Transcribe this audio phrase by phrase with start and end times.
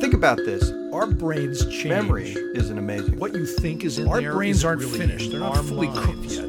[0.00, 0.72] Think about this.
[0.94, 1.84] Our brains change.
[1.84, 3.18] Memory is an amazing.
[3.18, 5.30] What you think is in Our there brains isn't aren't really finished.
[5.30, 6.44] They're not fully cooked yet.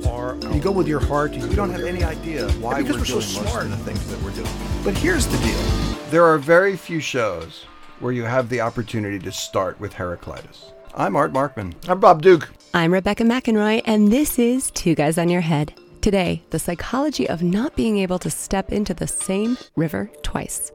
[0.54, 1.34] You go with your heart.
[1.34, 3.66] And you we don't have any idea why because we're, we're so doing most smart.
[3.66, 4.48] of the things that we're doing.
[4.86, 5.62] But here's the deal:
[6.12, 7.66] there are very few shows
[8.00, 10.71] where you have the opportunity to start with Heraclitus.
[10.95, 11.73] I'm Art Markman.
[11.89, 12.49] I'm Bob Duke.
[12.73, 15.73] I'm Rebecca McInroy, and this is Two Guys on Your Head.
[15.99, 20.71] Today, the psychology of not being able to step into the same river twice.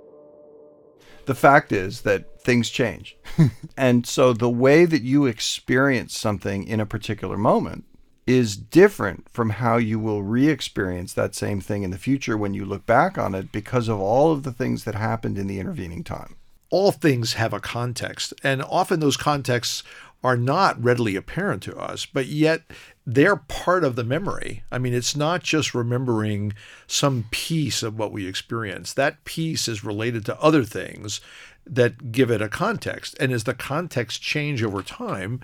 [1.27, 3.17] The fact is that things change.
[3.77, 7.85] and so the way that you experience something in a particular moment
[8.27, 12.55] is different from how you will re experience that same thing in the future when
[12.55, 15.61] you look back on it because of all of the things that happened in the
[15.61, 16.37] intervening time.
[16.69, 19.85] All things have a context, and often those contexts
[20.25, 22.63] are not readily apparent to us, but yet
[23.07, 24.65] they're part of the memory.
[24.73, 26.53] I mean, it's not just remembering
[26.87, 28.93] some piece of what we experience.
[28.93, 31.21] That piece is related to other things
[31.67, 33.17] that give it a context.
[33.21, 35.41] And as the context change over time,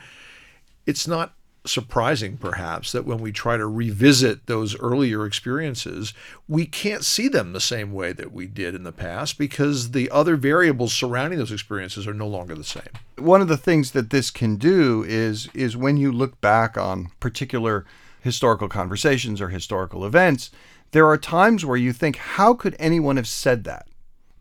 [0.87, 1.35] it's not
[1.65, 6.13] surprising perhaps that when we try to revisit those earlier experiences,
[6.49, 10.11] we can't see them the same way that we did in the past because the
[10.11, 12.89] other variables surrounding those experiences are no longer the same.
[13.17, 17.11] One of the things that this can do is is when you look back on
[17.21, 17.85] particular
[18.21, 20.51] historical conversations or historical events,
[20.91, 23.87] there are times where you think how could anyone have said that?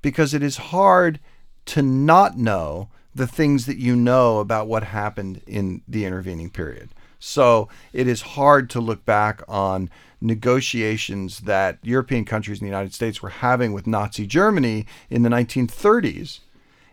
[0.02, 1.19] Because it is hard
[1.66, 6.89] to not know the things that you know about what happened in the intervening period.
[7.22, 12.94] So it is hard to look back on negotiations that European countries and the United
[12.94, 16.39] States were having with Nazi Germany in the 1930s.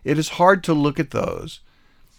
[0.03, 1.59] It is hard to look at those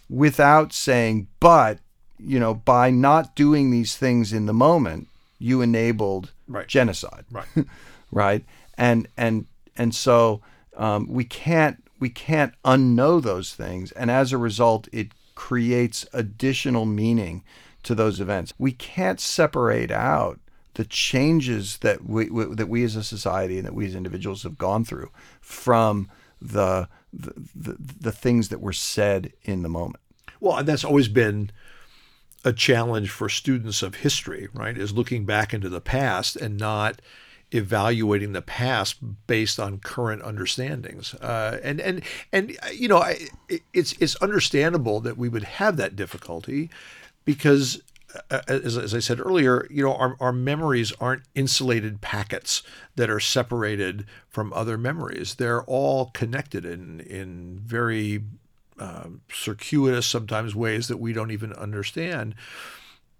[0.09, 1.79] without saying, but,
[2.19, 5.07] you know, by not doing these things in the moment,
[5.39, 6.67] you enabled Right.
[6.67, 7.23] genocide.
[7.31, 7.47] Right.
[8.11, 8.43] right?
[8.77, 9.45] And and
[9.77, 10.41] and so
[10.75, 16.85] um, we can't we can't unknow those things, and as a result, it creates additional
[16.85, 17.43] meaning
[17.83, 18.53] to those events.
[18.57, 20.39] We can't separate out
[20.75, 24.43] the changes that we, we that we as a society and that we as individuals
[24.43, 25.11] have gone through
[25.41, 26.09] from
[26.41, 30.01] the the, the, the things that were said in the moment.
[30.39, 31.51] Well, and that's always been
[32.43, 34.77] a challenge for students of history, right?
[34.77, 37.01] Is looking back into the past and not
[37.51, 38.95] evaluating the past
[39.27, 41.13] based on current understandings.
[41.15, 43.27] Uh, and and and you know, I,
[43.73, 46.69] it's it's understandable that we would have that difficulty
[47.25, 47.81] because.
[48.29, 52.61] uh, As, as I said earlier, you know, our, our memories aren't insulated packets
[52.97, 55.35] that are separated from other memories.
[55.35, 58.23] They're all connected in in very
[58.79, 62.35] um, circuitous, sometimes ways that we don't even understand.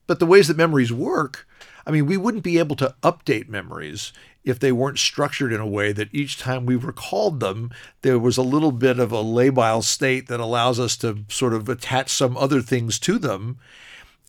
[0.07, 1.47] But the ways that memories work,
[1.87, 4.11] I mean, we wouldn't be able to update memories
[4.43, 7.69] if they weren't structured in a way that each time we recalled them,
[8.01, 11.69] there was a little bit of a labile state that allows us to sort of
[11.69, 13.57] attach some other things to them.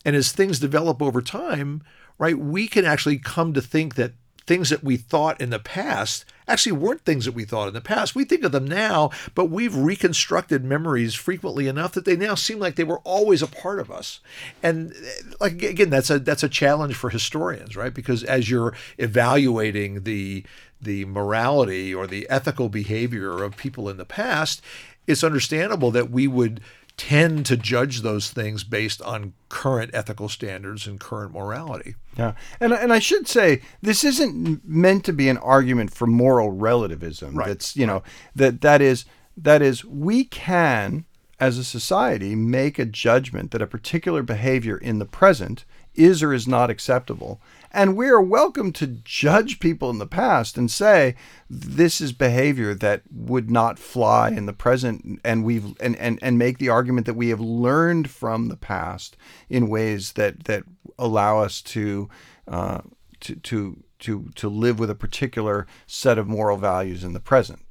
[0.05, 1.83] And as things develop over time,
[2.17, 4.13] right, we can actually come to think that
[4.45, 7.81] things that we thought in the past actually weren't things that we thought in the
[7.81, 8.15] past.
[8.15, 12.59] We think of them now, but we've reconstructed memories frequently enough that they now seem
[12.59, 14.19] like they were always a part of us.
[14.61, 14.93] And
[15.39, 17.93] like again, that's a that's a challenge for historians, right?
[17.93, 20.45] Because as you're evaluating the
[20.81, 24.61] the morality or the ethical behavior of people in the past,
[25.07, 26.59] it's understandable that we would
[26.97, 31.95] tend to judge those things based on current ethical standards and current morality.
[32.17, 36.51] Yeah, and and I should say this isn't meant to be an argument for moral
[36.51, 37.35] relativism.
[37.35, 38.03] Right, That's you know
[38.35, 39.05] that that is
[39.37, 41.05] that is we can
[41.39, 45.65] as a society make a judgment that a particular behavior in the present
[45.95, 47.41] is or is not acceptable.
[47.71, 51.15] And we are welcome to judge people in the past and say
[51.49, 56.37] this is behavior that would not fly in the present and we've and, and, and
[56.37, 59.17] make the argument that we have learned from the past
[59.49, 60.63] in ways that that
[60.99, 62.09] allow us to
[62.47, 62.81] uh,
[63.21, 67.61] to to to to live with a particular set of moral values in the present.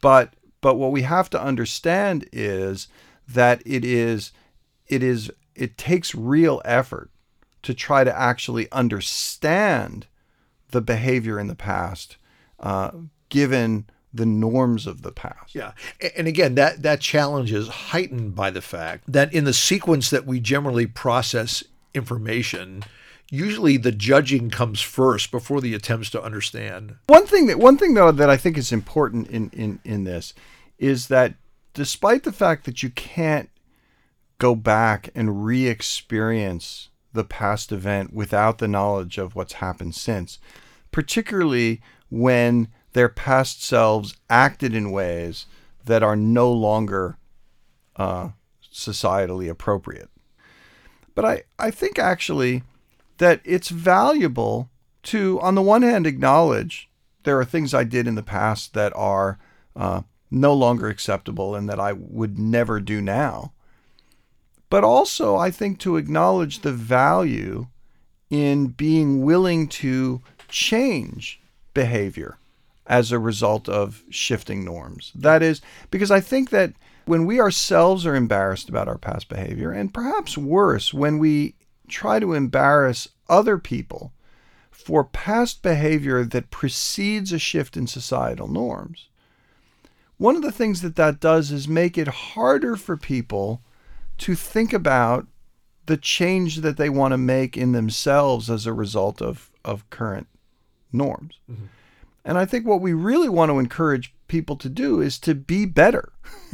[0.00, 2.88] But but what we have to understand is
[3.28, 4.32] that it is
[4.88, 7.10] it is it takes real effort
[7.62, 10.06] to try to actually understand
[10.70, 12.16] the behavior in the past,
[12.60, 12.90] uh,
[13.28, 15.54] given the norms of the past.
[15.54, 15.72] Yeah.
[16.16, 20.26] And again, that, that challenge is heightened by the fact that in the sequence that
[20.26, 21.62] we generally process
[21.94, 22.82] information,
[23.30, 26.96] usually the judging comes first before the attempts to understand.
[27.06, 30.34] One thing that one thing though that I think is important in in in this
[30.78, 31.34] is that
[31.72, 33.48] despite the fact that you can't
[34.38, 40.38] go back and re-experience the past event without the knowledge of what's happened since,
[40.92, 45.46] particularly when their past selves acted in ways
[45.84, 47.16] that are no longer
[47.96, 48.30] uh,
[48.72, 50.10] societally appropriate.
[51.14, 52.62] But I, I think actually
[53.18, 54.70] that it's valuable
[55.04, 56.88] to, on the one hand, acknowledge
[57.24, 59.38] there are things I did in the past that are
[59.76, 63.52] uh, no longer acceptable and that I would never do now.
[64.70, 67.66] But also, I think to acknowledge the value
[68.30, 71.40] in being willing to change
[71.74, 72.38] behavior
[72.86, 75.12] as a result of shifting norms.
[75.14, 76.72] That is, because I think that
[77.04, 81.54] when we ourselves are embarrassed about our past behavior, and perhaps worse, when we
[81.88, 84.12] try to embarrass other people
[84.70, 89.08] for past behavior that precedes a shift in societal norms,
[90.16, 93.62] one of the things that that does is make it harder for people
[94.20, 95.26] to think about
[95.86, 100.28] the change that they want to make in themselves as a result of, of current
[100.92, 101.38] norms.
[101.50, 101.66] Mm-hmm.
[102.24, 105.64] And I think what we really want to encourage people to do is to be
[105.64, 106.12] better,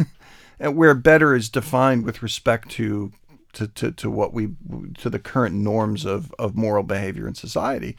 [0.60, 3.12] and where better is defined with respect to,
[3.54, 4.50] to, to, to what we
[4.98, 7.96] to the current norms of, of moral behavior in society.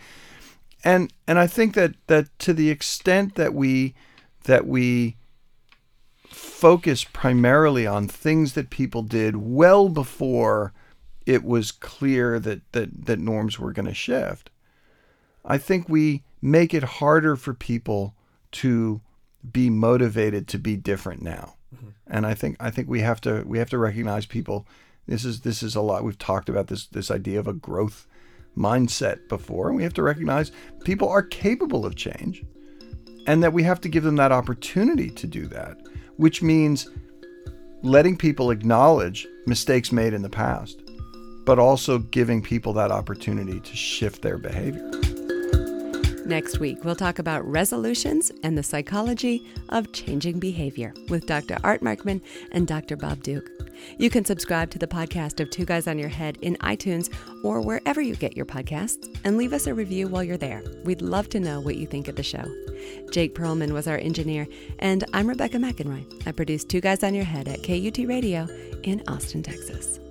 [0.84, 3.96] And and I think that that to the extent that we
[4.44, 5.18] that we
[6.30, 10.74] focus primarily on things that people did well before
[11.26, 14.50] it was clear that that, that norms were going to shift.
[15.46, 18.16] I think we make it harder for people
[18.52, 19.02] to
[19.50, 21.56] be motivated to be different now.
[21.76, 21.90] Mm-hmm.
[22.08, 24.66] And I think I think we have to we have to recognize people
[25.08, 28.08] this is this is a lot we've talked about this this idea of a growth
[28.58, 30.52] mindset before and we have to recognize
[30.84, 32.44] people are capable of change
[33.28, 35.78] and that we have to give them that opportunity to do that
[36.18, 36.90] which means
[37.84, 40.82] letting people acknowledge mistakes made in the past,
[41.46, 44.92] but also giving people that opportunity to shift their behavior.
[46.28, 51.58] Next week, we'll talk about resolutions and the psychology of changing behavior with Dr.
[51.64, 52.20] Art Markman
[52.52, 52.98] and Dr.
[52.98, 53.50] Bob Duke.
[53.98, 57.10] You can subscribe to the podcast of Two Guys on Your Head in iTunes
[57.46, 60.62] or wherever you get your podcasts and leave us a review while you're there.
[60.84, 62.44] We'd love to know what you think of the show.
[63.10, 64.50] Jake Perlman was our engineer,
[64.80, 66.28] and I'm Rebecca McInroy.
[66.28, 68.50] I produce Two Guys on Your Head at KUT Radio
[68.84, 70.02] in Austin, Texas.